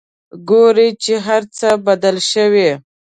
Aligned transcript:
ګوري 0.49 0.89
چې 1.03 1.13
هرڅه 1.27 1.69
بدل 1.85 2.15
شوي. 2.31 2.69